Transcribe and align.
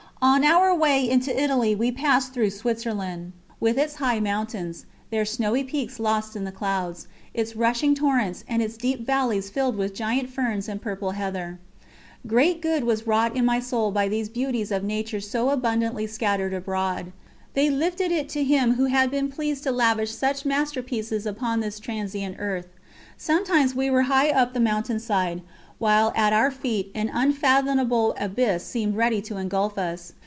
On 0.23 0.43
our 0.43 0.71
way 0.75 1.09
into 1.09 1.35
Italy 1.35 1.73
we 1.73 1.91
passed 1.91 2.31
through 2.31 2.51
Switzerland, 2.51 3.33
with 3.59 3.75
its 3.75 3.95
high 3.95 4.19
mountains, 4.19 4.85
their 5.09 5.25
snowy 5.25 5.63
peaks 5.63 5.99
lost 5.99 6.35
in 6.35 6.43
the 6.43 6.51
clouds, 6.51 7.07
its 7.33 7.55
rushing 7.55 7.95
torrents, 7.95 8.43
and 8.47 8.61
its 8.61 8.77
deep 8.77 9.03
valleys 9.03 9.49
filled 9.49 9.75
with 9.77 9.95
giant 9.95 10.29
ferns 10.29 10.69
and 10.69 10.79
purple 10.79 11.11
heather. 11.11 11.57
Great 12.27 12.61
good 12.61 12.83
was 12.83 13.07
wrought 13.07 13.35
in 13.35 13.45
my 13.45 13.59
soul 13.59 13.89
by 13.89 14.07
these 14.07 14.29
beauties 14.29 14.71
of 14.71 14.83
nature 14.83 15.19
so 15.21 15.49
abundantly 15.49 16.05
scattered 16.05 16.53
abroad. 16.53 17.11
They 17.55 17.71
lifted 17.71 18.11
it 18.11 18.29
to 18.29 18.43
Him 18.43 18.75
Who 18.75 18.85
had 18.85 19.09
been 19.09 19.27
pleased 19.31 19.63
to 19.63 19.71
lavish 19.71 20.11
such 20.13 20.45
masterpieces 20.45 21.25
upon 21.25 21.61
this 21.61 21.79
transient 21.79 22.35
earth. 22.37 22.67
Sometimes 23.17 23.73
we 23.73 23.89
were 23.89 24.03
high 24.03 24.29
up 24.29 24.53
the 24.53 24.59
mountain 24.59 24.99
side, 24.99 25.41
while 25.77 26.13
at 26.15 26.31
our 26.31 26.51
feet 26.51 26.91
an 26.93 27.09
unfathomable 27.11 28.13
abyss 28.19 28.63
seemed 28.63 28.95
ready 28.95 29.19
to 29.19 29.37
engulf 29.37 29.79
us. 29.79 30.13